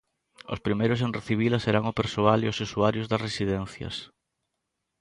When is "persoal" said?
2.01-2.39